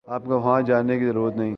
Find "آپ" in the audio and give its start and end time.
0.07-0.23